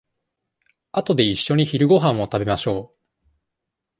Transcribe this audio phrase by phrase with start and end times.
[0.93, 2.97] あとでいっしょに昼ごはんを食べましょう。